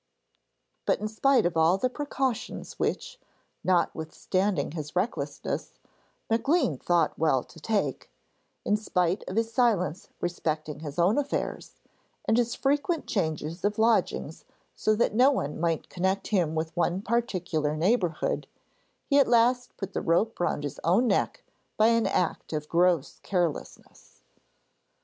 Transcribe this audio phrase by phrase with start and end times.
[0.87, 3.19] But in spite of all the precautions which,
[3.63, 5.77] notwithstanding his recklessness,
[6.27, 8.09] Maclean thought well to take
[8.65, 11.75] in spite of his silence respecting his own affairs,
[12.25, 14.43] and his frequent changes of lodgings
[14.75, 18.47] so that no one might connect him with one particular neighbourhood,
[19.05, 21.43] he at last put the rope round his own neck
[21.77, 24.23] by an act of gross carelessness.